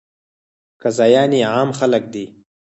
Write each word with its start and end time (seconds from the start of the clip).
قاضیان 0.81 1.31
یې 1.39 1.43
عام 1.53 1.69
خلک 1.79 2.03
دي. 2.13 2.25